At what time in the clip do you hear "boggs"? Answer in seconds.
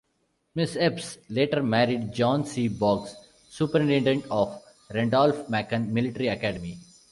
2.67-3.15